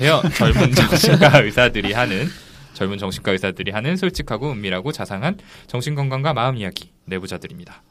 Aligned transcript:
안녕하세요. 0.00 0.30
젊은 0.36 0.72
정신과 0.72 1.40
의사들이 1.40 1.92
하는 1.92 2.26
젊은 2.74 2.98
정신과 2.98 3.32
의사들이 3.32 3.72
하는 3.72 3.96
솔직하고 3.96 4.52
은밀하고 4.52 4.92
자상한 4.92 5.38
정신 5.66 5.94
건강과 5.96 6.34
마음 6.34 6.56
이야기 6.56 6.92
내부자들입니다. 7.06 7.82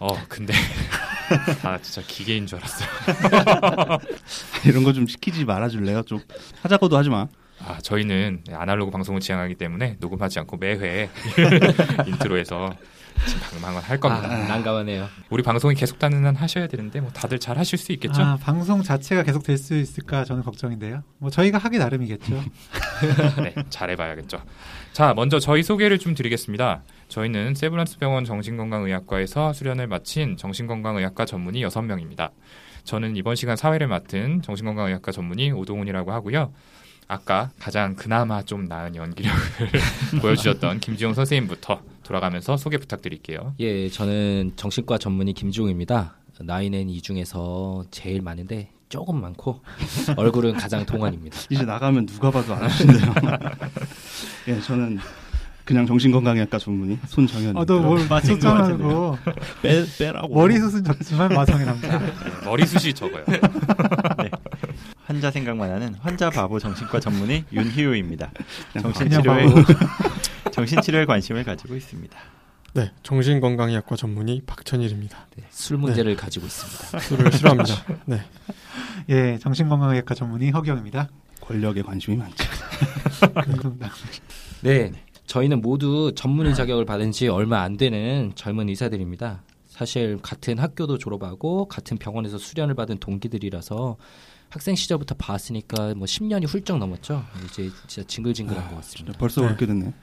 어, 0.00 0.08
근데 0.28 0.52
아 1.62 1.78
진짜 1.80 2.02
기계인 2.06 2.46
줄 2.46 2.58
알았어요. 2.58 2.88
이런 4.66 4.82
거 4.82 4.92
좀 4.92 5.06
시키지 5.06 5.44
말아줄래요? 5.44 6.02
좀 6.02 6.20
하자고도 6.62 6.96
하지 6.96 7.10
마. 7.10 7.28
아, 7.64 7.78
저희는 7.82 8.44
아날로그 8.52 8.90
방송을 8.90 9.20
지향하기 9.20 9.54
때문에 9.56 9.96
녹음하지 10.00 10.38
않고 10.40 10.56
매회 10.56 11.10
인트로에서 12.08 12.74
방망을 13.52 13.82
할 13.82 13.98
겁니다. 13.98 14.28
아, 14.30 14.48
난감하네요 14.48 15.08
우리 15.28 15.42
방송이 15.42 15.74
계속되는 15.74 16.24
한 16.24 16.34
하셔야 16.36 16.66
되는데 16.66 17.00
뭐 17.00 17.10
다들 17.10 17.38
잘 17.38 17.58
하실 17.58 17.78
수 17.78 17.92
있겠죠? 17.92 18.22
아, 18.22 18.36
방송 18.36 18.82
자체가 18.82 19.22
계속 19.22 19.42
될 19.42 19.58
수 19.58 19.76
있을까 19.76 20.24
저는 20.24 20.42
걱정인데요. 20.42 21.02
뭐 21.18 21.28
저희가 21.30 21.58
하기 21.58 21.78
나름이겠죠. 21.78 22.32
네, 23.42 23.54
잘해봐야겠죠. 23.68 24.42
자, 24.92 25.12
먼저 25.14 25.38
저희 25.38 25.62
소개를 25.62 25.98
좀 25.98 26.14
드리겠습니다. 26.14 26.82
저희는 27.08 27.54
세브란스 27.54 27.98
병원 27.98 28.24
정신건강의학과에서 28.24 29.52
수련을 29.52 29.86
마친 29.86 30.36
정신건강의학과 30.36 31.26
전문의 31.26 31.62
6명입니다. 31.66 32.30
저는 32.84 33.16
이번 33.16 33.36
시간 33.36 33.56
사회를 33.56 33.86
맡은 33.88 34.40
정신건강의학과 34.42 35.12
전문의 35.12 35.52
오동훈이라고 35.52 36.10
하고요. 36.12 36.52
아까 37.06 37.50
가장 37.58 37.96
그나마 37.96 38.42
좀 38.42 38.64
나은 38.66 38.94
연기력을 38.96 39.40
보여주셨던 40.22 40.80
김지용 40.80 41.12
선생님부터 41.12 41.82
돌아가면서 42.10 42.56
소개 42.56 42.76
부탁드릴게요. 42.76 43.54
예 43.60 43.88
저는 43.88 44.54
정신과 44.56 44.98
전문의 44.98 45.32
김주웅입니다 45.32 46.16
나이는 46.40 46.88
이 46.88 47.00
중에서 47.00 47.84
제일 47.92 48.20
많은데 48.20 48.72
조금 48.88 49.20
많고 49.20 49.60
얼굴은 50.16 50.54
가장 50.54 50.84
동안입니다 50.84 51.38
이제 51.50 51.64
나가면 51.64 52.06
누가 52.06 52.32
봐도 52.32 52.54
안 52.54 52.64
하신대요. 52.64 53.14
예, 54.48 54.60
저는 54.60 54.98
그냥 55.64 55.86
정신건강의학과 55.86 56.58
전문의 56.58 56.98
손정현입니다. 57.06 57.60
아, 57.60 57.64
너뭘 57.64 58.08
같은데요. 58.08 58.40
숫자하고 58.40 59.18
빼, 59.62 59.84
빼라고. 59.96 60.34
머리숱은 60.34 60.82
적지만 60.82 61.28
마성의 61.28 61.64
남자. 61.64 61.96
네, 61.96 62.12
머리숱이 62.44 62.92
적어요. 62.92 63.24
환자 65.04 65.30
생각만 65.30 65.70
하는 65.70 65.94
환자 66.00 66.28
바보 66.28 66.58
정신과 66.58 66.98
전문의 66.98 67.44
윤희우입니다. 67.52 68.32
그냥 68.72 68.92
정신치료에 70.60 71.06
관심을 71.06 71.44
가지고 71.44 71.74
있습니다. 71.74 72.18
네, 72.74 72.92
정신건강의학과 73.02 73.96
전문의 73.96 74.42
박천일입니다. 74.46 75.26
네, 75.36 75.44
술 75.48 75.78
문제를 75.78 76.16
가지고 76.16 76.46
있습니다 76.46 77.00
술을 77.00 77.32
싫어합니다. 77.32 77.74
네, 78.04 78.20
예, 79.08 79.38
정신건강의학과 79.38 80.14
전문의 80.14 80.50
허경입니다. 80.50 81.08
권력에 81.40 81.82
관심이 81.82 82.18
많죠. 82.18 82.44
네, 84.60 84.92
저희는 85.26 85.62
모두 85.62 86.12
전문의 86.14 86.54
자격을 86.54 86.84
받은 86.84 87.12
지 87.12 87.28
얼마 87.28 87.62
안 87.62 87.78
되는 87.78 88.32
젊은 88.34 88.68
의사들입니다. 88.68 89.42
사실 89.66 90.18
같은 90.20 90.58
학교도 90.58 90.98
졸업하고 90.98 91.68
같은 91.68 91.96
병원에서 91.96 92.36
수련을 92.36 92.74
받은 92.74 92.98
동기들이라서 92.98 93.96
학생 94.50 94.74
시절부터 94.74 95.14
봤으니까 95.14 95.94
뭐 95.94 96.06
10년이 96.06 96.46
훌쩍 96.46 96.78
넘었죠. 96.78 97.24
이제 97.46 97.70
진짜 97.86 98.06
징글징글한 98.06 98.68
것 98.68 98.76
같습니다. 98.76 99.16
벌써 99.18 99.42
네. 99.42 99.46
그렇게 99.46 99.66
됐네. 99.66 99.94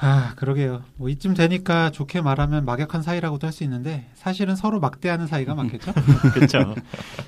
아, 0.00 0.32
그러게요. 0.36 0.84
뭐 0.96 1.08
이쯤 1.08 1.34
되니까 1.34 1.90
좋게 1.90 2.20
말하면 2.20 2.64
막역한 2.64 3.02
사이라고도 3.02 3.46
할 3.46 3.52
수 3.52 3.64
있는데 3.64 4.08
사실은 4.14 4.54
서로 4.54 4.78
막대하는 4.78 5.26
사이가 5.26 5.54
많겠죠. 5.56 5.92
그렇죠. 6.34 6.74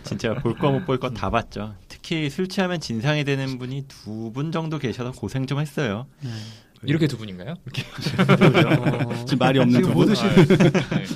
진짜 0.04 0.34
볼 0.34 0.54
거 0.56 0.70
못 0.70 0.84
볼 0.86 0.98
거 1.00 1.10
다 1.10 1.30
봤죠. 1.30 1.74
특히 1.88 2.30
술 2.30 2.46
취하면 2.48 2.78
진상이 2.80 3.24
되는 3.24 3.58
분이 3.58 3.86
두 3.88 4.32
분 4.32 4.52
정도 4.52 4.78
계셔서 4.78 5.10
고생 5.12 5.46
좀 5.46 5.58
했어요. 5.58 6.06
네. 6.20 6.30
이렇게 6.84 7.06
두 7.08 7.18
분인가요? 7.18 7.56
이렇게. 7.64 7.82
어, 9.06 9.24
지금 9.26 9.38
말이 9.38 9.58
없는 9.58 9.82
지금 9.82 9.82
두 9.82 9.88
분. 9.88 9.94
모두 9.94 10.14
시- 10.14 10.22
네. 10.24 11.06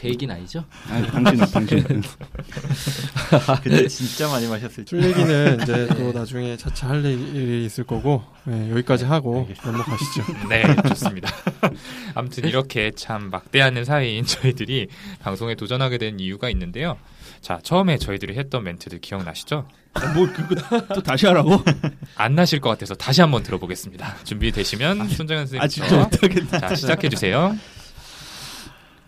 제 0.00 0.08
얘기는 0.08 0.34
아니죠? 0.34 0.64
아니, 0.88 1.06
당신은 1.08 1.46
당신. 1.50 1.84
그때 3.62 3.86
진짜 3.86 4.28
많이 4.28 4.46
마셨을 4.46 4.86
술 4.88 5.04
얘기는 5.04 5.60
이제 5.62 5.86
또 5.94 6.10
나중에 6.10 6.56
차차 6.56 6.88
할 6.88 7.04
일이 7.04 7.66
있을 7.66 7.84
거고 7.84 8.22
네, 8.44 8.70
여기까지 8.70 9.04
하고 9.04 9.46
넘어가시죠. 9.62 10.24
네, 10.48 10.62
좋습니다. 10.88 11.30
아무튼 12.14 12.48
이렇게 12.48 12.92
참 12.96 13.28
막대하는 13.28 13.84
사이인 13.84 14.24
저희들이 14.24 14.88
방송에 15.18 15.54
도전하게 15.54 15.98
된 15.98 16.18
이유가 16.18 16.48
있는데요. 16.48 16.96
자, 17.42 17.58
처음에 17.62 17.98
저희들이 17.98 18.38
했던 18.38 18.64
멘트들 18.64 19.00
기억나시죠? 19.02 19.68
뭐 20.14 20.26
그거 20.32 20.86
또 20.94 21.02
다시 21.02 21.26
하라고? 21.26 21.62
안 22.16 22.34
나실 22.34 22.60
것 22.60 22.70
같아서 22.70 22.94
다시 22.94 23.20
한번 23.20 23.42
들어보겠습니다. 23.42 24.16
준비되시면 24.24 25.08
손정현 25.10 25.44
선생님. 25.44 25.62
아 25.62 25.68
진짜 25.68 25.98
못하겠다. 25.98 26.58
자, 26.60 26.74
시작해 26.74 27.10
주세요. 27.10 27.54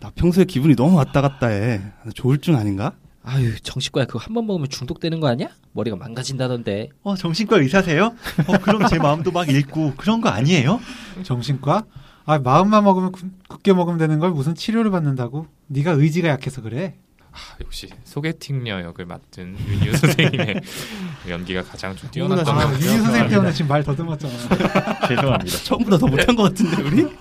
나 0.03 0.11
평소에 0.15 0.45
기분이 0.45 0.75
너무 0.75 0.97
왔다 0.97 1.21
갔다 1.21 1.47
해. 1.47 1.81
나 2.05 2.11
조울증 2.13 2.57
아닌가? 2.57 2.93
아유 3.25 3.55
정신과야 3.61 4.07
그거 4.07 4.19
한 4.19 4.35
번 4.35 4.47
먹으면 4.49 4.69
중독되는 4.69 5.21
거 5.21 5.29
아니야? 5.29 5.47
머리가 5.75 5.97
망가진다던데 5.97 6.89
어, 7.05 7.15
정신과 7.15 7.59
의사세요? 7.59 8.15
어, 8.49 8.59
그럼 8.59 8.85
제 8.89 8.99
마음도 8.99 9.31
막 9.31 9.49
잃고 9.49 9.95
그런 9.97 10.21
거 10.21 10.29
아니에요? 10.29 10.81
정신과? 11.23 11.85
아, 12.25 12.39
마음만 12.41 12.83
먹으면 12.83 13.13
굳- 13.13 13.31
굳게 13.49 13.73
먹으면 13.75 13.99
되는 13.99 14.19
걸 14.19 14.33
무슨 14.33 14.57
치료를 14.57 14.91
받는다고? 14.91 15.47
네가 15.69 15.93
의지가 15.93 16.29
약해서 16.29 16.63
그래. 16.63 16.97
아, 17.31 17.37
역시 17.65 17.89
소개팅녀 18.05 18.81
역을 18.83 19.07
맡은 19.07 19.57
윤유 19.69 19.97
선생님의 19.97 20.61
연기가 21.31 21.63
가장 21.63 21.95
좀 21.97 22.11
뛰어났던 22.11 22.45
것 22.45 22.51
아, 22.51 22.55
같아요. 22.67 22.75
유유 22.79 23.03
선생님 23.03 23.31
때문에 23.31 23.53
지금 23.53 23.69
말 23.69 23.83
더듬었잖아. 23.85 24.35
죄송합니다. 25.09 25.59
처음보다 25.65 25.97
더 25.97 26.07
못한 26.09 26.35
것 26.37 26.43
같은데 26.43 26.83
우리? 26.83 27.07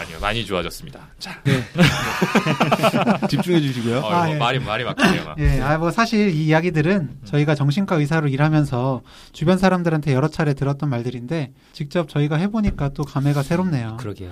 아니요, 0.00 0.18
많이 0.18 0.46
좋아졌습니다. 0.46 1.08
자, 1.18 1.42
집중해 3.28 3.60
주시고요. 3.60 3.98
어, 3.98 4.08
아, 4.08 4.24
뭐 4.24 4.34
예. 4.34 4.38
말이 4.38 4.58
말이 4.58 4.84
막히네요. 4.84 5.24
막. 5.24 5.38
예, 5.38 5.60
아, 5.60 5.76
뭐 5.76 5.90
사실 5.90 6.30
이 6.30 6.46
이야기들은 6.46 7.18
저희가 7.24 7.54
정신과 7.54 7.96
의사로 7.96 8.28
일하면서 8.28 9.02
주변 9.32 9.58
사람들한테 9.58 10.14
여러 10.14 10.28
차례 10.28 10.54
들었던 10.54 10.88
말들인데 10.88 11.52
직접 11.74 12.08
저희가 12.08 12.36
해보니까 12.36 12.90
또 12.90 13.04
감회가 13.04 13.42
새롭네요. 13.42 13.98
그러게요 14.00 14.30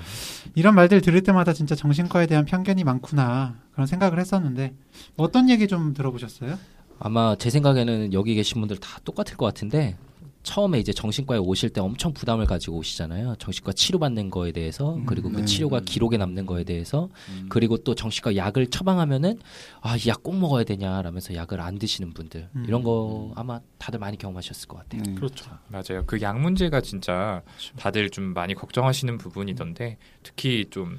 이런 0.55 0.75
말들 0.75 1.03
들을 1.03 1.23
때마다 1.23 1.53
진짜 1.53 1.75
정신과에 1.75 2.27
대한 2.27 2.47
편견이 2.47 2.83
많구나 2.85 3.57
그런 3.73 3.87
생각을 3.87 4.19
했었는데 4.19 4.73
어떤 5.19 5.51
얘기 5.51 5.69
좀 5.69 5.93
들어보셨어요? 5.93 6.59
아마 6.99 7.37
제 7.39 7.51
생각에는 7.51 8.15
여기 8.15 8.35
계신 8.35 8.61
분들 8.61 8.79
다 8.79 8.99
똑같을 9.05 9.37
것 9.37 9.45
같은데 9.45 9.97
처음에 10.45 10.79
이제 10.79 10.93
정신과에 10.93 11.39
오실 11.39 11.71
때 11.71 11.81
엄청 11.81 12.13
부담을 12.15 12.47
가지고 12.47 12.77
오시잖아요. 12.79 13.35
정신과 13.39 13.73
치료받는 13.73 14.31
거에 14.31 14.53
대해서 14.53 14.99
그리고 15.05 15.31
그 15.31 15.39
네. 15.41 15.45
치료가 15.45 15.81
기록에 15.81 16.17
남는 16.17 16.47
거에 16.47 16.65
대해서 16.65 17.09
그리고 17.51 17.77
또 17.79 17.95
정신과 17.95 18.37
약을 18.37 18.69
처방하면은 18.69 19.39
아 19.83 19.97
이 19.97 20.09
약 20.09 20.23
꼭 20.23 20.37
먹어야 20.39 20.65
되냐라면서 20.65 21.35
약을 21.35 21.61
안 21.61 21.79
드시는 21.79 22.13
분들 22.15 22.49
음. 22.55 22.65
이런 22.67 22.83
거 22.83 23.33
아마 23.35 23.61
다들 23.79 23.99
많이 23.99 24.17
경험하셨을 24.17 24.69
것 24.69 24.79
같아요. 24.79 25.03
네. 25.03 25.15
그렇죠. 25.15 25.51
맞아요. 25.69 26.05
그 26.07 26.19
약 26.23 26.41
문제가 26.41 26.81
진짜 26.81 27.43
다들 27.77 28.09
좀 28.11 28.33
많이 28.33 28.55
걱정하시는 28.55 29.19
부분이던데 29.19 29.99
특히 30.23 30.65
좀 30.71 30.99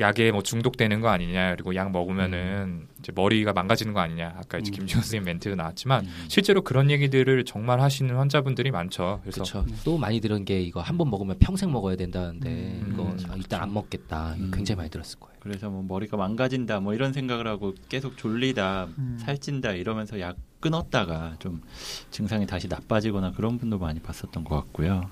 약에 0.00 0.32
뭐 0.32 0.42
중독되는 0.42 1.00
거 1.00 1.08
아니냐 1.08 1.52
그리고 1.54 1.74
약 1.74 1.90
먹으면은 1.92 2.88
이제 2.98 3.12
머리가 3.14 3.52
망가지는 3.52 3.92
거 3.92 4.00
아니냐 4.00 4.34
아까 4.36 4.58
이제 4.58 4.70
음. 4.70 4.72
김지현 4.78 5.02
선생님 5.02 5.24
멘트도 5.26 5.56
나왔지만 5.56 6.04
음. 6.06 6.24
실제로 6.28 6.62
그런 6.62 6.90
얘기들을 6.90 7.44
정말 7.44 7.80
하시는 7.80 8.14
환자분들이 8.16 8.70
많죠. 8.70 9.20
그래서 9.22 9.42
그렇죠. 9.42 9.66
또 9.84 9.98
많이 9.98 10.20
들은 10.20 10.44
게 10.44 10.60
이거 10.60 10.80
한 10.80 10.96
번 11.00 11.08
먹으면 11.10 11.36
평생 11.38 11.72
먹어야 11.72 11.96
된다는데 11.96 12.48
음, 12.50 12.90
이거 12.92 13.04
음, 13.04 13.18
아, 13.30 13.34
일단 13.36 13.62
안 13.62 13.72
먹겠다. 13.72 14.34
음. 14.38 14.50
굉장히 14.52 14.76
많이 14.78 14.90
들었을 14.90 15.18
거예요. 15.18 15.34
그래서 15.40 15.70
뭐 15.70 15.82
머리가 15.82 16.16
망가진다 16.18 16.80
뭐 16.80 16.92
이런 16.94 17.12
생각을 17.14 17.46
하고 17.46 17.74
계속 17.88 18.18
졸리다 18.18 18.88
음. 18.98 19.18
살찐다 19.20 19.72
이러면서 19.72 20.20
약 20.20 20.36
끊었다가 20.60 21.36
좀 21.38 21.62
증상이 22.10 22.46
다시 22.46 22.68
나빠지거나 22.68 23.32
그런 23.32 23.56
분도 23.58 23.78
많이 23.78 23.98
봤었던 24.00 24.44
것 24.44 24.56
같고요. 24.56 25.08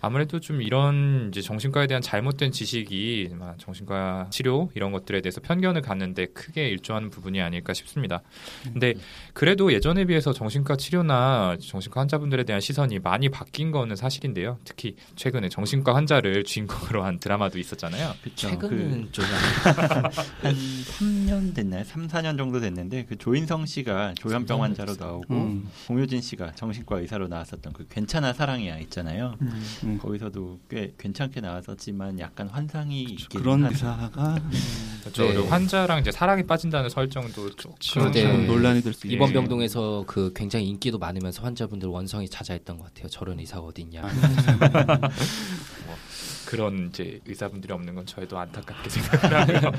아무래도 0.00 0.40
좀 0.40 0.62
이런 0.62 1.28
이제 1.30 1.40
정신과에 1.40 1.86
대한 1.86 2.02
잘못된 2.02 2.52
지식이 2.52 3.30
막 3.38 3.58
정신과 3.58 4.28
치료 4.30 4.70
이런 4.74 4.92
것들에 4.92 5.20
대해서 5.20 5.40
편견을 5.40 5.82
갖는데 5.82 6.26
크게 6.26 6.68
일조하는 6.68 7.10
부분이 7.10 7.40
아닐까 7.40 7.74
싶습니다. 7.74 8.22
근데 8.64 8.94
그래도 9.32 9.72
예전에 9.72 10.04
비해서 10.04 10.32
정신과 10.32 10.76
치료나 10.76 11.56
정신과 11.60 12.00
환자분들에 12.00 12.44
대한 12.44 12.60
시선이 12.60 13.00
많이 13.00 13.28
바뀐 13.28 13.70
거는 13.70 13.96
사실인데요. 13.96 14.58
특히 14.64 14.96
최근에 15.16 15.48
정신과 15.48 15.94
환자를 15.94 16.44
주인공으로 16.44 17.02
한 17.02 17.18
드라마도 17.18 17.58
있었잖아요. 17.58 18.12
그쵸. 18.22 18.48
최근은 18.48 19.08
좀 19.12 19.24
한 20.42 20.54
3년 20.54 21.54
됐나요? 21.54 21.84
3, 21.84 22.08
4년 22.08 22.36
정도 22.36 22.60
됐는데 22.60 23.04
그 23.08 23.16
조인성 23.16 23.66
씨가 23.66 24.14
조현병 24.16 24.62
환자로 24.62 24.94
나오고 24.98 25.34
음. 25.34 25.68
공효진 25.86 26.20
씨가 26.20 26.52
정신과 26.54 27.00
의사로 27.00 27.28
나왔었던 27.28 27.72
그 27.72 27.86
괜찮아 27.88 28.32
사랑이야 28.32 28.78
있잖아요. 28.78 29.34
음. 29.42 29.62
음. 29.94 29.98
거기서도 29.98 30.60
꽤 30.70 30.92
괜찮게 30.98 31.40
나왔었지만 31.40 32.18
약간 32.18 32.48
환상이 32.48 33.02
있긴 33.02 33.40
그런 33.40 33.64
한- 33.64 33.72
기사가 33.72 34.38
그렇죠. 35.00 35.22
네. 35.24 35.32
그리고 35.34 35.48
환자랑 35.48 36.00
이제 36.00 36.10
사랑에 36.12 36.42
빠진다는 36.42 36.90
설정도 36.90 37.50
조금 37.56 37.74
그런데 37.92 38.22
참 38.22 38.46
논란이 38.46 38.82
될 38.82 38.92
수 38.92 39.06
있죠. 39.06 39.14
이번 39.16 39.32
병동에서 39.32 40.04
그 40.06 40.32
굉장히 40.34 40.66
인기도 40.68 40.98
많으면서 40.98 41.42
환자분들 41.42 41.88
원성이 41.88 42.28
잦아했던 42.28 42.78
것 42.78 42.84
같아요. 42.86 43.08
저런 43.08 43.38
의사가 43.40 43.62
어딨냐. 43.62 44.02
그런 46.48 46.88
이제 46.88 47.20
의사분들이 47.26 47.74
없는 47.74 47.94
건 47.94 48.06
저희도 48.06 48.38
안타깝게 48.38 48.88
생각을 48.88 49.58
하고요. 49.58 49.72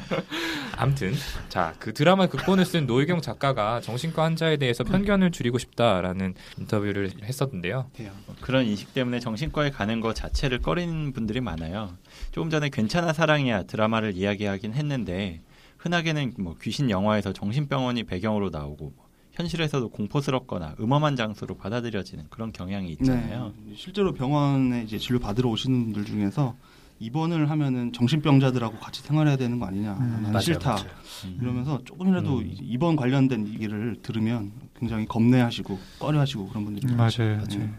아무튼 0.78 1.14
자 1.50 1.74
그 1.80 1.94
드라마 1.96 2.28
극본을 2.28 2.64
쓴 2.64 2.86
노희경 2.86 3.22
작가가 3.22 3.82
정신과 3.82 4.24
환자에 4.24 4.58
대해서 4.58 4.84
편견을 4.84 5.32
줄이고 5.32 5.58
싶다라는 5.58 6.36
인터뷰를 6.60 7.12
했었는데요. 7.24 7.90
뭐 8.28 8.36
그런 8.42 8.66
인식 8.66 8.94
때문에 8.94 9.20
정신과에 9.20 9.72
가는 9.72 10.00
것 10.00 10.14
자체를 10.14 10.60
꺼리는 10.60 11.12
분들이 11.12 11.42
많아요. 11.42 11.98
조금 12.32 12.52
전에 12.52 12.70
괜찮아 12.70 13.14
사랑이야 13.14 13.64
드라마를 13.64 14.16
이야기하긴 14.16 14.74
했는데 14.74 15.42
흔하게는 15.80 16.34
뭐 16.38 16.56
귀신 16.62 16.92
영화에서 16.92 17.34
정신병원이 17.34 18.04
배경으로 18.04 18.50
나오고 18.52 18.94
뭐 18.96 19.09
현실에서도 19.44 19.90
공포스럽거나 19.90 20.76
음험한 20.82 21.16
장소로 21.16 21.56
받아들여지는 21.56 22.26
그런 22.30 22.52
경향이 22.52 22.92
있잖아요. 22.92 23.54
네. 23.66 23.74
실제로 23.76 24.14
병원에 24.14 24.84
이제 24.84 24.98
진료 24.98 25.18
받으러 25.20 25.50
오시는 25.50 25.86
분들 25.86 26.04
중에서 26.04 26.56
입원을 27.00 27.50
하면은 27.50 27.94
정신병자들하고 27.94 28.80
같이 28.80 29.02
생활해야 29.02 29.38
되는 29.38 29.58
거 29.58 29.66
아니냐. 29.66 29.94
음, 29.94 30.10
나는 30.12 30.24
맞아요, 30.32 30.42
싫다. 30.42 30.70
맞아요. 30.72 30.86
음. 31.26 31.38
이러면서 31.42 31.82
조금이라도 31.86 32.40
음. 32.40 32.46
이- 32.48 32.58
입원 32.62 32.98
관련된 32.98 33.48
얘기를 33.48 33.96
들으면 34.02 34.52
굉장히 34.78 35.06
겁내하시고 35.06 35.80
꺼려하시고 36.00 36.50
그런 36.50 36.66
분들이 36.66 36.92
음, 36.92 36.98
많죠. 36.98 37.24
맞아요. 37.24 37.44
네. 37.46 37.70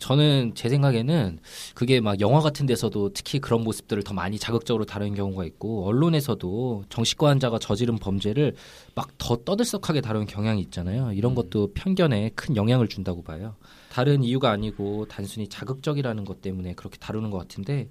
저는 0.00 0.52
제 0.54 0.68
생각에는 0.68 1.38
그게 1.74 2.00
막 2.00 2.20
영화 2.20 2.40
같은 2.40 2.66
데서도 2.66 3.12
특히 3.12 3.38
그런 3.38 3.62
모습들을 3.62 4.02
더 4.02 4.14
많이 4.14 4.38
자극적으로 4.38 4.84
다루는 4.84 5.14
경우가 5.14 5.44
있고 5.44 5.86
언론에서도 5.86 6.84
정신과 6.88 7.28
환자가 7.28 7.58
저지른 7.60 7.96
범죄를 7.98 8.54
막 8.94 9.10
더 9.18 9.36
떠들썩하게 9.36 10.00
다루는 10.00 10.26
경향이 10.26 10.60
있잖아요. 10.62 11.12
이런 11.12 11.34
것도 11.34 11.72
편견에 11.74 12.30
큰 12.34 12.56
영향을 12.56 12.88
준다고 12.88 13.22
봐요. 13.22 13.54
다른 13.90 14.22
이유가 14.22 14.50
아니고 14.52 15.06
단순히 15.08 15.48
자극적이라는 15.48 16.24
것 16.24 16.40
때문에 16.40 16.74
그렇게 16.74 16.96
다루는 16.98 17.30
것 17.30 17.38
같은데 17.38 17.88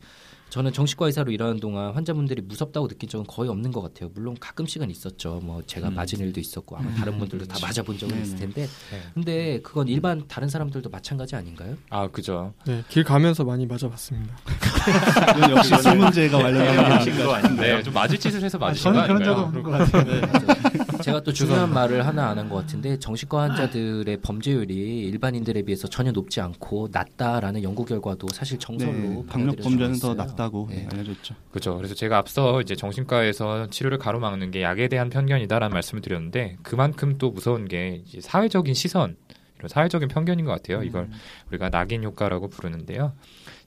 저는 0.49 0.73
정신과 0.73 1.05
의사로 1.05 1.31
일하는 1.31 1.59
동안 1.59 1.93
환자분들이 1.93 2.41
무섭다고 2.41 2.87
느낀 2.87 3.07
적은 3.07 3.27
거의 3.27 3.51
없는 3.51 3.71
것 3.71 3.81
같아요. 3.81 4.09
물론 4.15 4.35
가끔씩은 4.39 4.89
있었죠. 4.89 5.39
뭐 5.43 5.61
제가 5.67 5.89
음. 5.89 5.93
맞은 5.95 6.17
일도 6.19 6.39
있었고 6.39 6.75
아마 6.75 6.91
다른 6.95 7.19
분들도 7.19 7.45
다 7.45 7.57
맞아본 7.61 7.99
적은. 7.99 8.19
있을 8.23 8.37
텐데 8.39 8.61
네. 8.63 9.01
근데 9.13 9.61
그건 9.61 9.87
일반 9.87 10.27
다른 10.27 10.47
사람들도 10.49 10.89
마찬가지 10.89 11.35
아닌가요? 11.35 11.77
아 11.91 12.07
그죠. 12.07 12.53
네, 12.65 12.83
길 12.89 13.03
가면서 13.03 13.43
많이 13.43 13.67
맞아봤습니다. 13.67 14.35
역시 15.51 15.75
술 15.83 15.97
문제가 15.97 16.39
관련된 16.39 16.75
거 16.75 17.33
아닌가요? 17.33 17.55
네, 17.77 17.83
좀 17.83 17.93
맞을 17.93 18.17
짓을 18.17 18.41
해서 18.41 18.57
맞으신 18.57 18.91
거 18.91 19.05
저는 19.05 19.07
그런 19.07 19.23
적 19.23 19.37
아닌가요? 19.37 19.45
없는 19.45 19.63
것 19.63 19.71
같아요. 19.91 20.88
제가 21.09 21.21
또 21.23 21.33
중요한 21.33 21.73
말을 21.73 22.05
하나 22.05 22.29
안 22.29 22.37
한 22.37 22.49
것 22.49 22.55
같은데 22.55 22.97
정신과 22.97 23.41
환자들의 23.41 24.17
범죄율이 24.21 24.73
일반인들에 25.09 25.61
비해서 25.63 25.87
전혀 25.87 26.11
높지 26.11 26.41
않고 26.41 26.89
낮다라는 26.91 27.63
연구 27.63 27.85
결과도 27.85 28.27
사실 28.33 28.57
정설로 28.59 28.91
네, 28.91 29.23
받아들여져 29.27 29.63
범죄는 29.63 29.99
더. 29.99 30.13
낫다고 30.15 30.67
네. 30.69 30.87
알려져 30.91 31.11
있죠. 31.11 31.35
그렇죠. 31.51 31.75
그래서 31.77 31.93
제가 31.95 32.17
앞서 32.17 32.61
이제 32.61 32.75
정신과에서 32.75 33.67
치료를 33.69 33.97
가로막는 33.97 34.51
게 34.51 34.61
약에 34.61 34.87
대한 34.87 35.09
편견이다라는 35.09 35.73
말씀을 35.73 36.01
드렸는데 36.01 36.57
그만큼 36.63 37.17
또 37.17 37.31
무서운 37.31 37.67
게 37.67 38.01
이제 38.05 38.19
사회적인 38.21 38.73
시선, 38.73 39.15
이런 39.59 39.69
사회적인 39.69 40.07
편견인 40.07 40.45
것 40.45 40.51
같아요. 40.51 40.83
이걸 40.83 41.09
우리가 41.49 41.69
낙인 41.69 42.03
효과라고 42.03 42.49
부르는데요. 42.49 43.13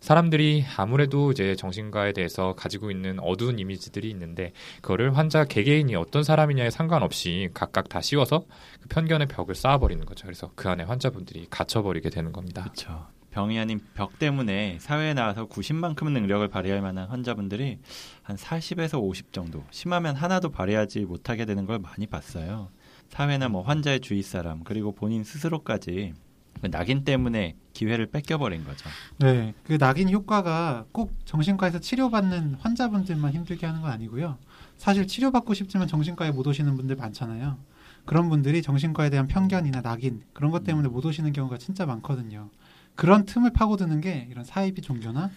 사람들이 0.00 0.64
아무래도 0.76 1.30
이제 1.30 1.54
정신과에 1.54 2.12
대해서 2.12 2.54
가지고 2.54 2.90
있는 2.90 3.20
어두운 3.20 3.58
이미지들이 3.58 4.10
있는데 4.10 4.52
그거를 4.80 5.16
환자 5.16 5.44
개개인이 5.44 5.94
어떤 5.94 6.24
사람이냐에 6.24 6.70
상관없이 6.70 7.50
각각 7.54 7.88
다 7.88 8.00
씌워서 8.00 8.44
그 8.80 8.88
편견의 8.88 9.28
벽을 9.28 9.54
쌓아버리는 9.54 10.04
거죠. 10.04 10.24
그래서 10.24 10.50
그 10.56 10.68
안에 10.68 10.82
환자분들이 10.82 11.46
갇혀버리게 11.50 12.10
되는 12.10 12.32
겁니다. 12.32 12.62
그렇죠. 12.62 13.06
병이 13.30 13.58
아닌 13.58 13.80
벽 13.94 14.18
때문에 14.18 14.76
사회에 14.78 15.14
나와서 15.14 15.46
90만큼의 15.46 16.10
능력을 16.10 16.46
발휘할 16.48 16.82
만한 16.82 17.08
환자분들이 17.08 17.78
한 18.22 18.36
40에서 18.36 19.00
50 19.00 19.32
정도, 19.32 19.64
심하면 19.70 20.16
하나도 20.16 20.50
발휘하지 20.50 21.00
못하게 21.06 21.46
되는 21.46 21.64
걸 21.64 21.78
많이 21.78 22.06
봤어요. 22.06 22.68
사회나 23.12 23.50
뭐 23.50 23.60
환자의 23.62 24.00
주위 24.00 24.22
사람 24.22 24.64
그리고 24.64 24.92
본인 24.92 25.22
스스로까지 25.22 26.14
그 26.62 26.70
낙인 26.70 27.04
때문에 27.04 27.56
기회를 27.74 28.06
뺏겨버린 28.06 28.64
거죠. 28.64 28.88
네, 29.18 29.52
그 29.64 29.76
낙인 29.76 30.08
효과가 30.10 30.86
꼭 30.92 31.12
정신과에서 31.26 31.80
치료받는 31.80 32.54
환자분들만 32.54 33.32
힘들게 33.32 33.66
하는 33.66 33.82
건 33.82 33.90
아니고요. 33.90 34.38
사실 34.78 35.06
치료받고 35.06 35.52
싶지만 35.52 35.88
정신과에 35.88 36.30
못 36.30 36.46
오시는 36.46 36.74
분들 36.76 36.96
많잖아요. 36.96 37.58
그런 38.06 38.30
분들이 38.30 38.62
정신과에 38.62 39.10
대한 39.10 39.28
편견이나 39.28 39.82
낙인 39.82 40.22
그런 40.32 40.50
것 40.50 40.64
때문에 40.64 40.88
못 40.88 41.04
오시는 41.04 41.34
경우가 41.34 41.58
진짜 41.58 41.84
많거든요. 41.84 42.48
그런 42.94 43.24
틈을 43.24 43.52
파고드는 43.52 44.00
게 44.00 44.28
이런 44.30 44.44
사이비 44.44 44.82
종교나 44.82 45.30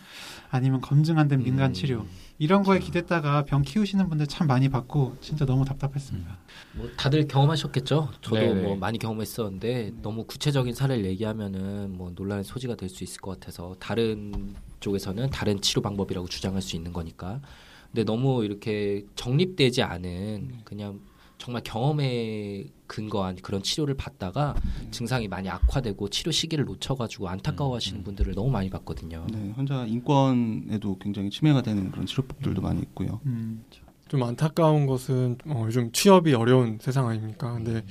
아니면 0.49 0.81
검증 0.81 1.17
안 1.17 1.27
된 1.27 1.41
민간 1.43 1.71
음. 1.71 1.73
치료 1.73 2.05
이런 2.37 2.63
거에 2.63 2.79
기댔다가 2.79 3.45
병 3.45 3.61
키우시는 3.61 4.09
분들 4.09 4.27
참 4.27 4.45
많이 4.47 4.67
봤고 4.69 5.17
진짜 5.21 5.45
너무 5.45 5.63
답답했습니다. 5.63 6.37
뭐 6.73 6.89
다들 6.97 7.27
경험하셨겠죠. 7.27 8.09
저도 8.21 8.35
네네. 8.35 8.61
뭐 8.61 8.75
많이 8.75 8.99
경험했었는데 8.99 9.93
너무 10.01 10.25
구체적인 10.25 10.73
사례를 10.73 11.05
얘기하면은 11.05 11.95
뭐 11.97 12.11
논란의 12.13 12.43
소지가 12.43 12.75
될 12.75 12.89
수 12.89 13.03
있을 13.03 13.21
것 13.21 13.39
같아서 13.39 13.75
다른 13.79 14.53
쪽에서는 14.81 15.29
다른 15.29 15.61
치료 15.61 15.81
방법이라고 15.81 16.27
주장할 16.27 16.61
수 16.61 16.75
있는 16.75 16.91
거니까. 16.93 17.39
근데 17.87 18.03
너무 18.03 18.43
이렇게 18.43 19.05
정립되지 19.15 19.81
않은 19.81 20.59
그냥 20.65 20.99
정말 21.37 21.63
경험에 21.63 22.65
근거한 22.87 23.37
그런 23.37 23.61
치료를 23.63 23.95
받다가 23.95 24.55
증상이 24.91 25.27
많이 25.27 25.49
악화되고 25.49 26.09
치료 26.09 26.31
시기를 26.31 26.65
놓쳐가지고 26.65 27.29
안타까워하시는 27.29 28.03
분들을 28.03 28.35
너무 28.35 28.49
많이 28.49 28.69
봤거든요. 28.69 29.25
네, 29.31 29.53
환자 29.55 29.85
인권에도 29.85 30.97
굉장히 30.99 31.29
침해가 31.29 31.61
되는 31.61 31.91
그런 31.91 32.05
치료법들도 32.05 32.61
많이 32.61 32.81
있고요. 32.81 33.19
음, 33.25 33.63
좀 34.07 34.23
안타까운 34.23 34.85
것은 34.85 35.37
어, 35.47 35.63
요즘 35.65 35.91
취업이 35.91 36.33
어려운 36.33 36.77
세상 36.79 37.07
아닙니까? 37.07 37.53
근데 37.53 37.83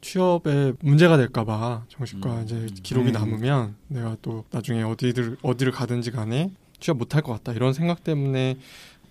취업에 0.00 0.74
문제가 0.80 1.16
될까봐 1.16 1.86
정신과 1.88 2.40
음. 2.40 2.44
이제 2.44 2.66
기록이 2.82 3.08
음. 3.08 3.12
남으면 3.12 3.76
내가 3.88 4.16
또 4.20 4.44
나중에 4.50 4.82
어디를 4.82 5.38
어디를 5.42 5.72
가든지 5.72 6.10
간에 6.10 6.50
취업 6.80 6.98
못할 6.98 7.22
것 7.22 7.32
같다 7.32 7.52
이런 7.52 7.72
생각 7.72 8.04
때문에 8.04 8.58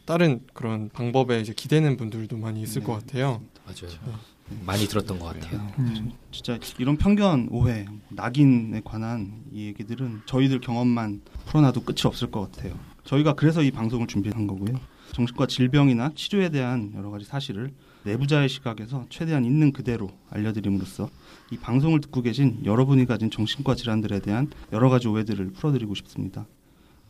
다른 0.06 0.42
그런 0.54 0.90
방법에 0.90 1.40
이제 1.40 1.54
기대는 1.54 1.98
분들도 1.98 2.38
많이 2.38 2.62
있을 2.62 2.82
네. 2.82 2.88
것 2.88 2.94
같아요. 2.94 3.42
맞아요. 3.66 4.20
많이 4.66 4.86
들었던 4.88 5.20
것 5.20 5.26
같아요. 5.34 5.72
음. 5.80 6.12
진짜 6.32 6.60
이런 6.78 6.98
편견, 6.98 7.48
오해, 7.52 7.86
낙인에 8.10 8.82
관한 8.84 9.44
이 9.52 9.68
얘기들은 9.68 10.24
저희들 10.26 10.60
경험만 10.60 11.22
풀어놔도 11.46 11.84
끝이 11.84 12.02
없을 12.06 12.30
것 12.30 12.52
같아요. 12.52 12.78
저희가 13.06 13.34
그래서 13.34 13.64
이 13.64 13.72
방송을 13.72 14.08
준비한 14.08 14.46
거고요. 14.48 14.80
정신과 15.14 15.48
질병이나 15.48 16.12
치료에 16.16 16.50
대한 16.50 16.92
여러 16.96 17.10
가지 17.10 17.26
사실을 17.26 17.72
내부자의 18.04 18.50
시각에서 18.50 19.06
최대한 19.10 19.46
있는 19.46 19.72
그대로 19.72 20.10
알려드림으로써 20.30 21.10
이 21.52 21.58
방송을 21.58 22.02
듣고 22.02 22.22
계신 22.22 22.60
여러분이 22.66 23.06
가진 23.06 23.30
정신과 23.32 23.76
질환들에 23.76 24.20
대한 24.20 24.50
여러 24.74 24.90
가지 24.90 25.08
오해들을 25.08 25.52
풀어드리고 25.54 25.96
싶습니다. 25.96 26.46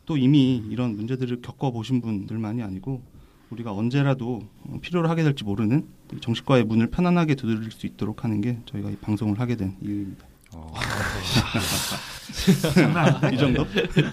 또 0.06 0.16
이미 0.16 0.62
이런 0.70 0.96
문제들을 0.96 1.42
겪어보신 1.42 2.00
분들만이 2.00 2.62
아니고 2.62 3.02
우리가 3.50 3.72
언제라도 3.72 4.42
필요로 4.82 5.08
하게 5.08 5.22
될지 5.22 5.44
모르는 5.44 5.86
이 6.14 6.20
정신과의 6.20 6.64
문을 6.64 6.88
편안하게 6.88 7.34
두드릴 7.36 7.70
수 7.70 7.86
있도록 7.86 8.24
하는 8.24 8.40
게 8.40 8.58
저희가 8.66 8.90
이 8.90 8.96
방송을 8.96 9.38
하게 9.40 9.56
된 9.56 9.76
이유입니다. 9.80 10.26
이 13.32 13.36
정도? 13.36 13.66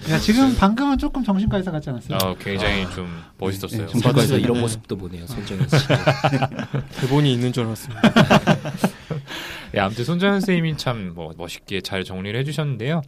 야, 0.10 0.18
지금 0.20 0.56
방금은 0.56 0.98
조금 0.98 1.24
정신과에서 1.24 1.72
같지 1.72 1.90
않았어요? 1.92 2.18
어, 2.24 2.36
굉장히 2.40 2.90
좀 2.92 3.08
멋있었어요. 3.38 3.82
네, 3.82 3.88
정신과에서 3.88 4.02
정신과에서 4.02 4.38
이런 4.38 4.60
모습도 4.60 4.98
보네요. 4.98 5.28
손정현 5.28 5.68
씨. 5.70 5.76
대본이 7.02 7.32
있는 7.34 7.54
줄 7.54 7.66
알았습니다. 7.66 8.02
네, 9.74 9.80
아무튼 9.80 10.04
손정현 10.04 10.42
선생님이 10.42 10.78
참 10.78 11.14
뭐 11.16 11.34
멋있게 11.38 11.82
잘 11.82 12.04
정리를 12.04 12.38
해주셨는데요. 12.42 13.02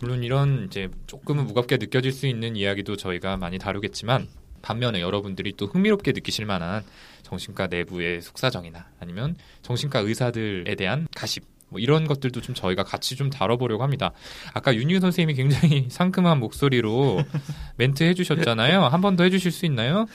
물론 0.00 0.22
이런 0.22 0.66
이제 0.66 0.88
조금은 1.06 1.46
무겁게 1.46 1.76
느껴질 1.76 2.12
수 2.12 2.26
있는 2.26 2.56
이야기도 2.56 2.96
저희가 2.96 3.36
많이 3.36 3.58
다루겠지만 3.58 4.28
반면에 4.62 5.00
여러분들이 5.00 5.54
또 5.56 5.66
흥미롭게 5.66 6.12
느끼실 6.12 6.46
만한 6.46 6.82
정신과 7.22 7.66
내부의 7.68 8.22
속사정이나 8.22 8.86
아니면 9.00 9.36
정신과 9.62 10.00
의사들에 10.00 10.74
대한 10.76 11.06
가십 11.14 11.44
뭐 11.68 11.80
이런 11.80 12.06
것들도 12.06 12.40
좀 12.40 12.54
저희가 12.54 12.84
같이 12.84 13.16
좀 13.16 13.30
다뤄보려고 13.30 13.82
합니다. 13.82 14.12
아까 14.52 14.74
윤유 14.74 15.00
선생님이 15.00 15.34
굉장히 15.34 15.86
상큼한 15.90 16.38
목소리로 16.40 17.22
멘트 17.76 18.02
해주셨잖아요. 18.04 18.84
한 18.84 19.00
번 19.00 19.16
더 19.16 19.24
해주실 19.24 19.50
수 19.52 19.66
있나요? 19.66 20.06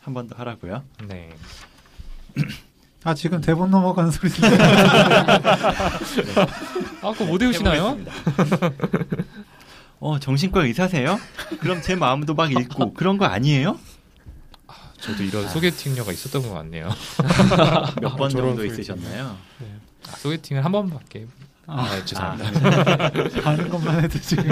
한 0.00 0.14
번 0.14 0.26
더 0.28 0.36
하라고요. 0.36 0.84
네. 1.06 1.30
아 3.04 3.14
지금 3.14 3.40
대본 3.40 3.70
넘어가는 3.70 4.10
소리 4.10 4.30
들려. 4.30 4.48
아, 7.02 7.12
그거 7.12 7.24
못 7.26 7.40
외우시나요? 7.40 7.98
어, 10.00 10.18
정신과 10.18 10.64
의사세요? 10.64 11.18
그럼 11.60 11.80
제 11.80 11.94
마음도 11.94 12.34
막 12.34 12.50
읽고 12.52 12.94
그런 12.94 13.16
거 13.18 13.24
아니에요? 13.26 13.78
저도 15.00 15.22
이런 15.22 15.48
소개팅녀가 15.48 16.10
있었던 16.12 16.42
것 16.42 16.52
같네요. 16.54 16.88
몇 18.02 18.16
번 18.16 18.30
정도. 18.30 18.64
있으셨나요? 18.64 19.36
아, 20.08 20.16
소개팅을 20.16 20.64
한 20.64 20.72
번밖에. 20.72 21.26
아, 21.66 21.82
아, 21.82 22.04
죄송합니다. 22.04 23.10
아는 23.48 23.68
것만 23.68 24.02
해도 24.02 24.18
지금. 24.20 24.44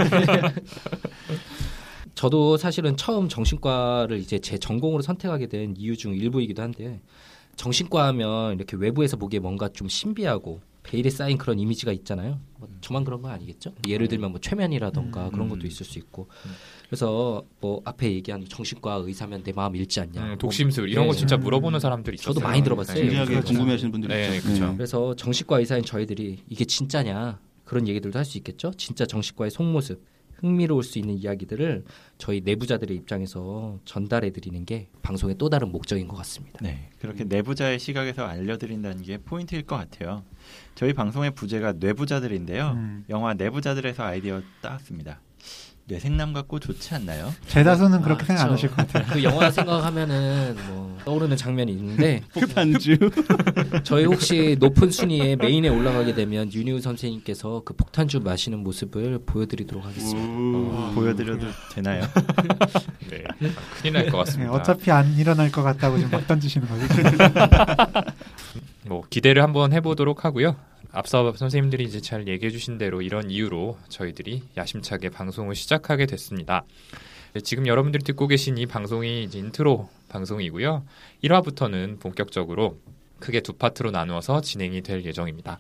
저도 2.15 2.57
사실은 2.57 2.97
처음 2.97 3.29
정신과를 3.29 4.19
이제 4.19 4.39
제 4.39 4.57
전공으로 4.57 5.03
선택하게 5.03 5.49
된 5.49 5.75
이유 5.77 5.97
중 5.97 6.15
일부이기도 6.15 6.63
한데 6.63 7.01
정신과 7.57 8.07
하면 8.09 8.55
이렇게 8.55 8.77
외부에서 8.77 9.17
보기에 9.17 9.41
뭔가 9.41 9.69
좀 9.69 9.89
신비하고 9.89 10.61
베일에 10.83 11.11
쌓인 11.11 11.37
그런 11.37 11.59
이미지가 11.59 11.91
있잖아요. 11.93 12.39
뭐 12.59 12.69
저만 12.81 13.03
그런 13.03 13.21
거 13.21 13.29
아니겠죠? 13.29 13.73
예를 13.89 14.07
들면 14.07 14.31
뭐 14.31 14.41
최면이라던가 14.41 15.31
그런 15.31 15.49
것도 15.49 15.67
있을 15.67 15.85
수 15.85 15.99
있고. 15.99 16.29
그래서 16.87 17.43
뭐 17.61 17.83
앞에 17.85 18.13
얘기한 18.13 18.45
정신과 18.49 19.03
의사면 19.05 19.43
내 19.43 19.53
마음 19.53 19.75
읽지 19.75 19.99
않냐. 20.01 20.25
음, 20.35 20.39
독심술 20.39 20.89
이런 20.89 21.09
거 21.09 21.13
네. 21.13 21.19
진짜 21.19 21.37
물어보는 21.37 21.81
사람들이 21.81 22.15
있었어요. 22.15 22.35
저도 22.35 22.47
많이 22.47 22.63
들어봤어요. 22.63 22.97
진지하게 22.97 23.31
그렇죠. 23.31 23.47
궁금해하시는 23.49 23.91
분들이 23.91 24.13
네, 24.15 24.37
있죠. 24.37 24.47
그렇죠. 24.47 24.75
그래서 24.77 25.17
정신과 25.17 25.59
의사인 25.59 25.83
저희들이 25.85 26.39
이게 26.49 26.65
진짜냐 26.65 27.41
그런 27.65 27.89
얘기들도 27.89 28.17
할 28.17 28.25
수 28.25 28.39
있겠죠. 28.39 28.71
진짜 28.77 29.07
정신과의 29.07 29.51
속모습, 29.51 30.01
흥미로울 30.41 30.83
수 30.83 30.99
있는 30.99 31.17
이야기들을 31.17 31.85
저희 32.19 32.41
내부자들의 32.45 32.97
입장에서 32.97 33.79
전달해 33.85 34.31
드리는 34.31 34.65
게 34.65 34.89
방송의 35.03 35.37
또 35.39 35.49
다른 35.49 35.71
목적인 35.71 36.09
것 36.09 36.17
같습니다. 36.17 36.59
네, 36.63 36.91
그렇게 37.01 37.25
내부자의 37.25 37.79
시각에서 37.79 38.25
알려드린다는 38.25 39.03
게 39.03 39.19
포인트일 39.19 39.63
것 39.63 39.77
같아요. 39.77 40.25
저희 40.75 40.93
방송의 40.93 41.33
부제가 41.33 41.75
뇌부자들인데요. 41.75 42.73
음. 42.73 43.05
영화 43.11 43.35
내부자들에서 43.35 44.05
아이디어 44.05 44.43
따왔습니다. 44.63 45.21
뇌생남 45.89 46.33
같고 46.33 46.59
좋지 46.59 46.95
않나요? 46.97 47.33
대다수는 47.49 48.03
그렇게 48.03 48.25
아, 48.25 48.27
생각 48.27 48.47
안. 48.47 48.53
하실 48.53 48.69
것 48.71 48.77
같아요. 48.79 49.05
그 49.13 49.23
영화 49.23 49.51
생각하면은 49.53 50.57
뭐 50.67 50.99
떠오르는 51.05 51.37
장면이 51.37 51.71
있는데 51.73 52.23
흡한주. 52.35 52.97
저희 53.85 54.05
혹시 54.05 54.57
높은 54.59 54.91
순위에 54.91 55.37
메인에 55.37 55.69
올라가게 55.69 56.15
되면 56.15 56.53
윤유 56.53 56.81
선생님께서 56.81 57.63
그 57.65 57.75
폭탄주 57.75 58.19
마시는 58.21 58.59
모습을 58.65 59.21
보여드리도록 59.25 59.85
하겠습니다. 59.85 60.21
어, 60.21 60.93
보여드려도 60.93 61.47
되나요? 61.73 62.03
네. 63.09 63.23
큰일 63.81 63.93
날것 63.93 64.13
네, 64.13 64.19
같습니다. 64.19 64.53
어차피 64.53 64.91
안 64.91 65.17
일어날 65.17 65.53
것 65.53 65.63
같다고 65.63 65.99
지금 65.99 66.11
막 66.11 66.27
던지시는 66.27 66.67
거죠. 66.67 66.85
뭐 68.87 69.03
기대를 69.09 69.41
한번 69.43 69.73
해보도록 69.73 70.25
하고요. 70.25 70.57
앞서 70.97 71.31
선생님들이 71.31 71.85
이제 71.85 72.01
잘 72.01 72.27
얘기해 72.27 72.51
주신 72.51 72.79
대로 72.79 73.03
이런 73.03 73.31
이유로 73.31 73.77
저희들이 73.91 74.45
야심차게 74.57 75.11
방송을 75.11 75.55
시작하게 75.55 76.07
됐습니다. 76.07 76.65
네, 77.35 77.41
지금 77.43 77.67
여러분들이 77.67 78.03
듣고 78.03 78.27
계신 78.27 78.57
이 78.57 78.65
방송이 78.65 79.25
이제 79.25 79.39
인트로 79.39 79.91
방송이고요. 80.09 80.87
1화부터는 81.23 82.01
본격적으로 82.01 82.79
크게 83.21 83.41
두 83.41 83.53
파트로 83.53 83.91
나누어서 83.91 84.41
진행이 84.41 84.81
될 84.81 85.05
예정입니다. 85.05 85.59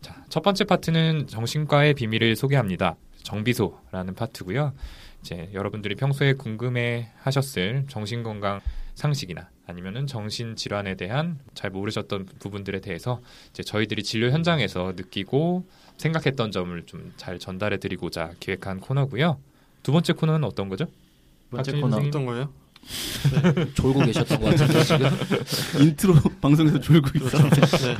자, 0.00 0.24
첫 0.30 0.42
번째 0.42 0.64
파트는 0.64 1.26
정신과의 1.26 1.92
비밀을 1.92 2.34
소개합니다. 2.34 2.96
정비소라는 3.24 4.14
파트고요. 4.14 4.72
이제 5.20 5.50
여러분들이 5.52 5.96
평소에 5.96 6.32
궁금해 6.32 7.10
하셨을 7.18 7.84
정신건강 7.88 8.62
상식이나 8.94 9.50
아니면은 9.66 10.06
정신 10.06 10.56
질환에 10.56 10.96
대한 10.96 11.38
잘 11.54 11.70
모르셨던 11.70 12.26
부분들에 12.40 12.80
대해서 12.80 13.20
이제 13.50 13.62
저희들이 13.62 14.02
진료 14.02 14.30
현장에서 14.30 14.92
느끼고 14.96 15.66
생각했던 15.98 16.50
점을 16.52 16.82
좀 16.86 17.12
잘 17.16 17.38
전달해 17.38 17.76
드리고자 17.78 18.32
기획한 18.40 18.80
코너고요. 18.80 19.38
두 19.82 19.92
번째 19.92 20.12
코너는 20.14 20.44
어떤 20.44 20.68
거죠? 20.68 20.86
두 21.50 21.56
번째 21.56 21.72
코너. 21.72 21.82
선생님? 21.90 22.08
어떤 22.08 22.26
거예요? 22.26 22.52
졸고 23.74 24.00
계셨던 24.06 24.40
것 24.40 24.46
같은데 24.56 24.82
지금. 24.82 25.08
인트로 25.80 26.14
방송에서 26.40 26.80
졸고 26.80 27.10
있어. 27.18 27.38
네. 27.38 27.96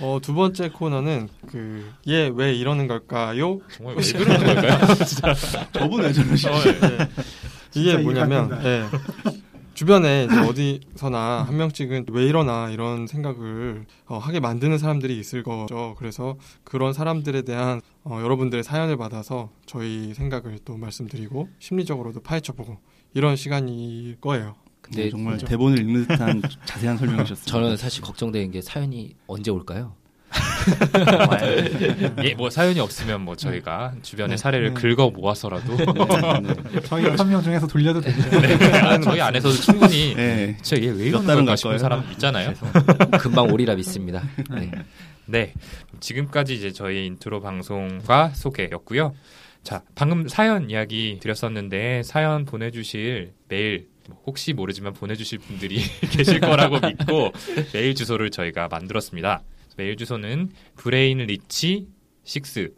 어, 0.00 0.18
두 0.20 0.34
번째 0.34 0.70
코너는 0.70 1.28
그 1.46 1.88
얘 2.08 2.28
왜 2.34 2.52
이러는 2.54 2.88
걸까요? 2.88 3.60
정말 3.72 3.94
왜 3.96 4.02
그러는 4.12 4.46
걸까요? 4.46 4.94
저분 5.72 6.02
왜 6.02 6.12
저러시? 6.12 6.48
어, 6.48 6.52
네. 6.60 7.08
이게 7.76 7.90
진짜 7.90 7.98
뭐냐면 7.98 8.64
예. 8.64 8.84
주변에 9.74 10.28
어디서나 10.48 11.42
한 11.42 11.56
명씩은 11.56 12.06
왜 12.10 12.24
이러나 12.24 12.70
이런 12.70 13.06
생각을 13.06 13.86
어, 14.06 14.18
하게 14.18 14.40
만드는 14.40 14.78
사람들이 14.78 15.18
있을 15.18 15.42
거죠. 15.42 15.94
그래서 15.98 16.36
그런 16.62 16.92
사람들에 16.92 17.42
대한 17.42 17.80
어, 18.04 18.20
여러분들의 18.22 18.62
사연을 18.62 18.96
받아서 18.96 19.50
저희 19.66 20.14
생각을 20.14 20.58
또 20.64 20.76
말씀드리고 20.76 21.48
심리적으로도 21.58 22.20
파헤쳐보고 22.20 22.78
이런 23.14 23.36
시간일 23.36 24.20
거예요. 24.20 24.54
근데 24.80 25.04
네, 25.04 25.10
정말 25.10 25.36
그렇죠. 25.36 25.46
대본을 25.46 25.78
읽는 25.78 26.06
듯한 26.06 26.42
자세한 26.66 26.98
설명이셨어요. 26.98 27.46
저는 27.46 27.76
사실 27.76 28.02
걱정되는 28.02 28.50
게 28.50 28.60
사연이 28.60 29.16
언제 29.26 29.50
올까요? 29.50 29.96
예, 32.24 32.34
뭐 32.34 32.50
사연이 32.50 32.80
없으면 32.80 33.20
뭐 33.22 33.36
저희가 33.36 33.94
주변의 34.02 34.36
네. 34.36 34.40
사례를 34.40 34.74
네. 34.74 34.74
긁어 34.74 35.10
모아서라도 35.10 35.76
네, 35.76 35.84
네. 36.42 36.80
저희 36.84 37.04
여섯 37.04 37.24
명 37.24 37.42
중에서 37.42 37.66
돌려도 37.66 38.00
되죠. 38.02 38.20
아, 38.82 38.98
저희 38.98 39.20
안에서도 39.20 39.54
충분히 39.56 40.14
네. 40.16 40.56
진짜 40.62 40.82
얘 40.82 41.06
왜 41.06 41.44
이러는가 41.44 41.56
싶은 41.56 41.70
거예요. 41.70 41.78
사람 41.78 42.04
있잖아요. 42.12 42.54
금방 43.20 43.50
오리라 43.50 43.74
믿습니다. 43.74 44.22
네. 44.50 44.70
네, 45.26 45.54
지금까지 46.00 46.54
이제 46.54 46.70
저희 46.72 47.06
인트로 47.06 47.40
방송과 47.40 48.30
소개였고요. 48.34 49.14
자, 49.62 49.82
방금 49.94 50.28
사연 50.28 50.68
이야기 50.68 51.18
드렸었는데 51.22 52.02
사연 52.02 52.44
보내주실 52.44 53.32
메일 53.48 53.86
뭐 54.06 54.18
혹시 54.26 54.52
모르지만 54.52 54.92
보내주실 54.92 55.38
분들이 55.38 55.80
계실 56.10 56.40
거라고 56.40 56.78
믿고 56.86 57.32
메일 57.72 57.94
주소를 57.94 58.30
저희가 58.30 58.68
만들었습니다. 58.68 59.40
메일 59.76 59.96
주소는 59.96 60.50
brainrich 60.76 61.88
6 62.26 62.74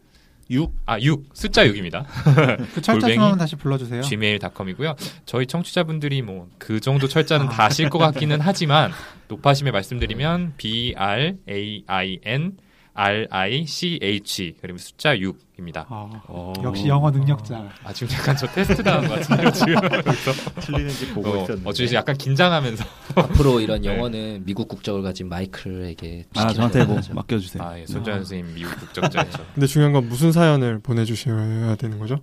6 0.49 0.73
아, 0.85 0.97
6 0.99 1.25
숫자 1.33 1.65
6입니다. 1.65 2.05
그 2.73 2.81
철자 2.81 2.93
골뱅이? 3.07 3.13
수만 3.15 3.37
다시 3.37 3.55
불러주세요. 3.57 4.01
gmail.com이고요. 4.01 4.95
저희 5.25 5.45
청취자분들이 5.45 6.21
뭐 6.21 6.47
그 6.57 6.79
정도 6.79 7.07
철자는 7.07 7.49
다 7.49 7.65
아실 7.65 7.89
것 7.89 7.97
같기는 7.97 8.39
하지만 8.41 8.91
노파심에 9.27 9.71
말씀드리면 9.71 10.53
B 10.57 10.93
R 10.97 11.35
A 11.49 11.83
I 11.87 12.19
N 12.23 12.57
R 12.99 13.27
I 13.29 13.65
C 13.67 13.99
H 14.01 14.55
그리고 14.59 14.79
숫자 14.79 15.15
6입니다. 15.15 15.85
아, 15.87 16.09
어, 16.27 16.51
역시 16.63 16.87
영어 16.87 17.11
능력자. 17.11 17.69
아 17.83 17.93
지금 17.93 18.11
약간 18.15 18.35
저 18.35 18.47
테스트 18.47 18.81
당한 18.81 19.07
것 19.07 19.19
같은데요 19.19 19.51
지금. 19.51 19.75
틀리는지 20.61 21.07
보고 21.13 21.29
어, 21.29 21.43
있었는데. 21.43 21.69
어쩌지 21.69 21.93
약간 21.95 22.17
긴장하면서 22.17 22.83
앞으로 23.15 23.59
이런 23.61 23.85
영어는 23.85 24.43
미국 24.45 24.67
국적을 24.67 25.03
가진 25.03 25.29
마이클에게 25.29 26.25
아 26.35 26.51
저한테 26.51 26.85
뭐. 26.85 26.99
맡겨주세요. 27.13 27.63
아 27.63 27.79
예, 27.79 27.85
손자연 27.85 28.19
선생님 28.25 28.55
미국 28.55 28.75
국적자죠. 28.79 29.45
근데 29.53 29.67
중요한 29.67 29.93
건 29.93 30.09
무슨 30.09 30.31
사연을 30.31 30.79
보내주셔야 30.79 31.75
되는 31.75 31.99
거죠? 31.99 32.19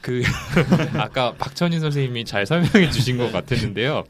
그 0.00 0.22
아까 0.98 1.32
박천인 1.34 1.80
선생님이 1.80 2.24
잘 2.24 2.46
설명해 2.46 2.90
주신 2.90 3.18
것 3.18 3.30
같았는데요. 3.30 4.04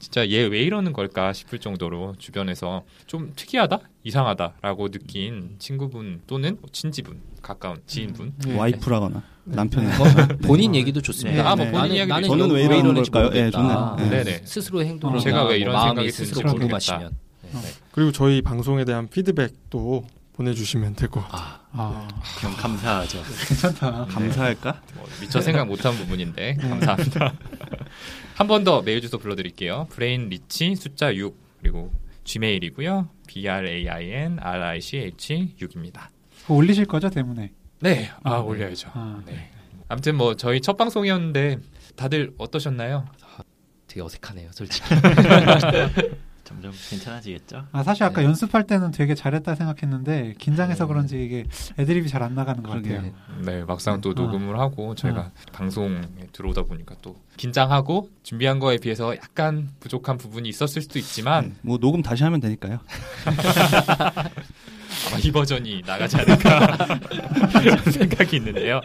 진짜 0.00 0.28
얘 0.30 0.40
왜 0.46 0.62
이러는 0.62 0.92
걸까 0.92 1.32
싶을 1.32 1.58
정도로 1.60 2.14
주변에서 2.18 2.82
좀 3.06 3.32
특이하다, 3.36 3.78
이상하다라고 4.02 4.88
느낀 4.88 5.54
친구분 5.58 6.22
또는 6.26 6.56
뭐 6.60 6.68
친지분, 6.72 7.20
가까운 7.42 7.76
지인분. 7.86 8.32
네. 8.46 8.56
와이프라거나 8.56 9.22
남편이 9.44 9.86
뭐 9.86 10.06
본인 10.42 10.74
얘기도 10.74 11.00
좋습니다. 11.00 11.42
네, 11.42 11.48
아, 11.48 11.54
뭐 11.54 11.64
네. 11.66 11.70
본인 11.70 11.88
네. 11.92 12.00
얘기도 12.00 12.22
저는 12.22 12.38
좋고 12.38 12.54
왜 12.54 12.62
이러는 12.64 12.80
이러는지 12.80 13.10
걸까요? 13.10 13.38
예, 13.38 13.44
모르겠다. 13.50 13.96
저는, 13.96 14.10
네. 14.10 14.24
네네. 14.24 14.40
스스로 14.44 14.82
행동을 14.82 15.16
어. 15.18 15.20
제가 15.20 15.44
왜 15.46 15.58
이런 15.58 15.86
생각이 15.86 16.10
스스로. 16.10 16.48
궁금하시면 16.50 17.10
네. 17.52 17.60
그리고 17.92 18.10
저희 18.12 18.42
방송에 18.42 18.84
대한 18.84 19.08
피드백도 19.08 20.04
보내주시면 20.44 20.94
될 20.94 21.10
것 21.10 21.20
같아요. 21.20 21.42
아, 21.42 21.60
아, 21.72 22.08
그럼 22.38 22.56
감사하죠. 22.56 23.22
괜찮다. 23.46 24.06
감사할까? 24.06 24.80
뭐 24.94 25.06
미처 25.20 25.40
생각 25.40 25.66
못한 25.68 25.92
부분인데 25.94 26.54
감사합니다. 26.54 27.34
한 28.34 28.46
번 28.48 28.64
더 28.64 28.80
메일 28.80 29.02
주소 29.02 29.18
불러드릴게요. 29.18 29.86
brain 29.90 30.30
rich 30.30 30.74
숫자 30.76 31.14
6 31.14 31.36
그리고 31.60 31.92
gmail이고요. 32.24 33.10
B 33.26 33.46
R 33.48 33.68
A 33.68 33.88
I 33.88 34.10
N 34.12 34.38
R 34.40 34.62
I 34.64 34.80
C 34.80 34.96
H 34.96 35.56
6입니다. 35.60 36.08
그거 36.42 36.54
올리실 36.54 36.86
거죠 36.86 37.10
때문에. 37.10 37.52
네, 37.80 38.10
아, 38.22 38.32
아, 38.34 38.36
네. 38.38 38.42
올려야죠. 38.42 38.90
아, 38.94 39.20
네. 39.26 39.50
아무튼 39.88 40.16
뭐 40.16 40.36
저희 40.36 40.60
첫 40.62 40.76
방송이었는데 40.78 41.58
다들 41.96 42.32
어떠셨나요? 42.38 43.04
되게 43.86 44.00
어색하네요, 44.02 44.50
솔직히. 44.52 44.88
점점 46.60 46.72
괜찮아지겠죠? 46.90 47.64
아 47.72 47.82
사실 47.82 48.04
아까 48.04 48.20
네. 48.20 48.26
연습할 48.26 48.66
때는 48.66 48.90
되게 48.90 49.14
잘했다 49.14 49.54
생각했는데 49.54 50.34
긴장해서 50.38 50.84
네. 50.84 50.88
그런지 50.88 51.24
이게 51.24 51.44
애드립이 51.78 52.08
잘 52.08 52.20
안 52.22 52.34
나가는 52.34 52.62
것. 52.62 52.70
같아요. 52.70 53.02
네, 53.44 53.64
막상 53.64 54.00
또 54.02 54.10
아. 54.10 54.12
녹음을 54.14 54.58
하고 54.58 54.94
저희가 54.94 55.30
방송에 55.52 56.02
들어오다 56.32 56.62
보니까 56.64 56.94
또 57.00 57.16
긴장하고 57.38 58.10
준비한 58.22 58.58
거에 58.58 58.76
비해서 58.76 59.16
약간 59.16 59.70
부족한 59.80 60.18
부분이 60.18 60.48
있었을 60.50 60.82
수도 60.82 60.98
있지만 60.98 61.56
뭐 61.62 61.78
녹음 61.78 62.02
다시 62.02 62.22
하면 62.24 62.40
되니까요. 62.40 62.80
아마 65.08 65.18
이 65.18 65.30
버전이 65.30 65.82
나가지 65.86 66.16
않을까 66.16 66.76
이런 67.62 67.78
생각이 67.90 68.36
있는데요. 68.36 68.80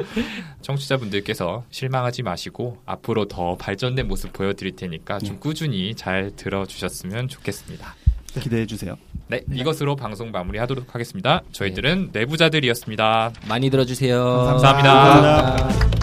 청취자분들께서 0.62 1.64
실망하지 1.70 2.24
마시고 2.24 2.82
앞으로 2.86 3.28
더 3.28 3.56
발전된 3.58 4.08
모습 4.08 4.34
보여드릴 4.34 4.76
테니까 4.76 5.20
좀 5.20 5.36
네. 5.36 5.40
꾸준히 5.40 5.96
잘 5.96 6.32
들어주셨으면 6.36 7.28
좋겠습니다. 7.28 7.96
기대해 8.40 8.66
주세요. 8.66 8.98
네, 9.28 9.42
이것으로 9.52 9.96
방송 9.96 10.32
마무리하도록 10.32 10.94
하겠습니다. 10.94 11.42
저희들은 11.52 12.10
내부자들이었습니다. 12.12 13.32
많이 13.48 13.70
들어주세요. 13.70 14.24
감사합니다. 14.24 14.94
감사합니다. 14.94 15.56
감사합니다. 15.56 15.95